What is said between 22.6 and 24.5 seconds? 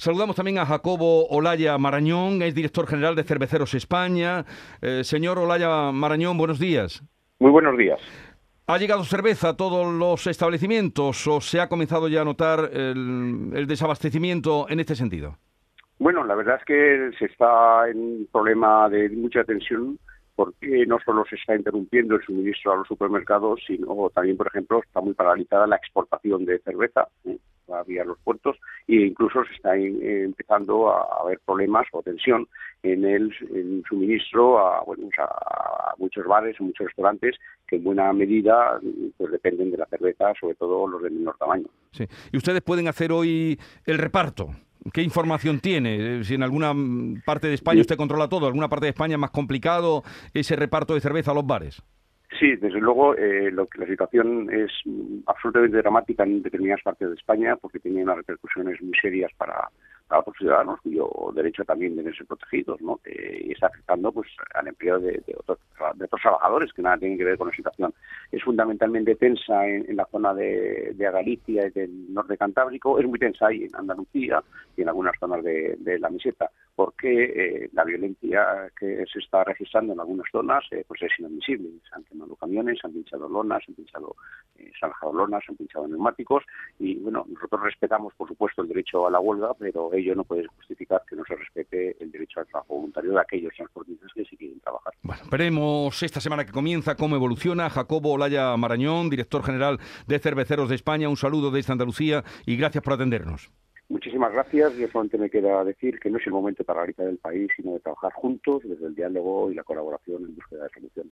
a los supermercados, sino también, por